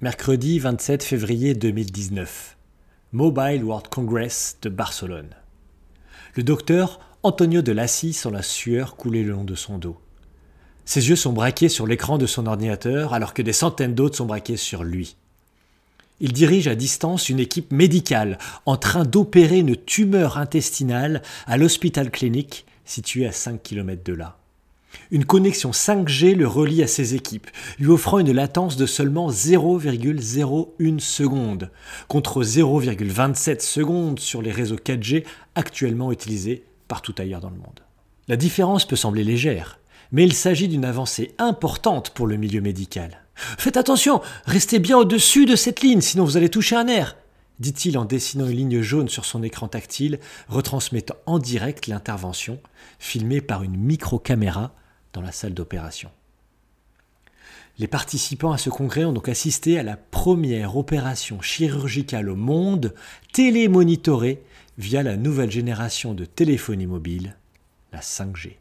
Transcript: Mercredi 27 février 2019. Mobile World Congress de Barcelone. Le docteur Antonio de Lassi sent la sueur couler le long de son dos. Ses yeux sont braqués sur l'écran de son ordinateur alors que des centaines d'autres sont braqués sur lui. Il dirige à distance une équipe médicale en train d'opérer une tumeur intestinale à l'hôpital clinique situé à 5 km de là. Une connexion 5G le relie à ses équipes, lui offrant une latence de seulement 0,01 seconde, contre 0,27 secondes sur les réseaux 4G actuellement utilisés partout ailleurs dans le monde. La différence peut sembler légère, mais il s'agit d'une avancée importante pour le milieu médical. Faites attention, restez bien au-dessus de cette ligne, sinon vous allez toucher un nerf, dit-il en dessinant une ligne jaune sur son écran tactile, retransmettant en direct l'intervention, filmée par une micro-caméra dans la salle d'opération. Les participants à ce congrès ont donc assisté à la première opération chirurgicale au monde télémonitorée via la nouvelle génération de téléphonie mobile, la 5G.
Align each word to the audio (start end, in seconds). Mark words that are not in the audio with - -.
Mercredi 0.00 0.60
27 0.60 1.02
février 1.02 1.54
2019. 1.54 2.56
Mobile 3.10 3.64
World 3.64 3.88
Congress 3.88 4.56
de 4.62 4.68
Barcelone. 4.68 5.30
Le 6.36 6.44
docteur 6.44 7.00
Antonio 7.24 7.62
de 7.62 7.72
Lassi 7.72 8.12
sent 8.12 8.30
la 8.30 8.42
sueur 8.42 8.94
couler 8.94 9.24
le 9.24 9.32
long 9.32 9.42
de 9.42 9.56
son 9.56 9.76
dos. 9.76 9.98
Ses 10.84 11.08
yeux 11.08 11.16
sont 11.16 11.32
braqués 11.32 11.68
sur 11.68 11.84
l'écran 11.84 12.16
de 12.16 12.26
son 12.26 12.46
ordinateur 12.46 13.12
alors 13.12 13.34
que 13.34 13.42
des 13.42 13.52
centaines 13.52 13.96
d'autres 13.96 14.18
sont 14.18 14.26
braqués 14.26 14.56
sur 14.56 14.84
lui. 14.84 15.16
Il 16.20 16.32
dirige 16.32 16.68
à 16.68 16.76
distance 16.76 17.28
une 17.28 17.40
équipe 17.40 17.72
médicale 17.72 18.38
en 18.66 18.76
train 18.76 19.02
d'opérer 19.02 19.58
une 19.58 19.74
tumeur 19.74 20.38
intestinale 20.38 21.22
à 21.48 21.56
l'hôpital 21.56 22.12
clinique 22.12 22.66
situé 22.84 23.26
à 23.26 23.32
5 23.32 23.60
km 23.64 24.04
de 24.04 24.12
là. 24.12 24.38
Une 25.10 25.24
connexion 25.24 25.70
5G 25.70 26.34
le 26.34 26.46
relie 26.46 26.82
à 26.82 26.86
ses 26.86 27.14
équipes, 27.14 27.48
lui 27.78 27.88
offrant 27.88 28.18
une 28.18 28.32
latence 28.32 28.76
de 28.76 28.86
seulement 28.86 29.30
0,01 29.30 30.98
seconde, 30.98 31.70
contre 32.08 32.42
0,27 32.42 33.60
secondes 33.60 34.20
sur 34.20 34.42
les 34.42 34.52
réseaux 34.52 34.76
4G 34.76 35.24
actuellement 35.54 36.12
utilisés 36.12 36.64
partout 36.88 37.14
ailleurs 37.18 37.40
dans 37.40 37.50
le 37.50 37.56
monde. 37.56 37.80
La 38.28 38.36
différence 38.36 38.86
peut 38.86 38.96
sembler 38.96 39.24
légère, 39.24 39.78
mais 40.12 40.24
il 40.24 40.32
s'agit 40.32 40.68
d'une 40.68 40.84
avancée 40.84 41.34
importante 41.38 42.10
pour 42.10 42.26
le 42.26 42.36
milieu 42.36 42.60
médical. 42.60 43.22
Faites 43.34 43.76
attention, 43.76 44.20
restez 44.46 44.78
bien 44.78 44.98
au-dessus 44.98 45.46
de 45.46 45.56
cette 45.56 45.80
ligne, 45.80 46.00
sinon 46.00 46.24
vous 46.24 46.36
allez 46.36 46.48
toucher 46.48 46.76
un 46.76 46.84
nerf, 46.84 47.16
dit-il 47.60 47.98
en 47.98 48.04
dessinant 48.04 48.46
une 48.46 48.56
ligne 48.56 48.80
jaune 48.80 49.08
sur 49.08 49.24
son 49.24 49.42
écran 49.42 49.68
tactile, 49.68 50.18
retransmettant 50.48 51.16
en 51.26 51.38
direct 51.38 51.86
l'intervention, 51.86 52.60
filmée 52.98 53.40
par 53.40 53.62
une 53.62 53.76
micro-caméra 53.76 54.72
dans 55.12 55.20
la 55.20 55.32
salle 55.32 55.54
d'opération. 55.54 56.10
Les 57.78 57.86
participants 57.86 58.52
à 58.52 58.58
ce 58.58 58.70
congrès 58.70 59.04
ont 59.04 59.12
donc 59.12 59.28
assisté 59.28 59.78
à 59.78 59.84
la 59.84 59.96
première 59.96 60.76
opération 60.76 61.40
chirurgicale 61.40 62.28
au 62.28 62.34
monde 62.34 62.94
télémonitorée 63.32 64.42
via 64.78 65.02
la 65.02 65.16
nouvelle 65.16 65.50
génération 65.50 66.12
de 66.12 66.24
téléphonie 66.24 66.86
mobile, 66.86 67.36
la 67.92 68.00
5G. 68.00 68.56